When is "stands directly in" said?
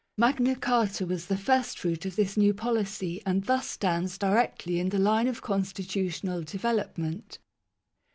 3.69-4.89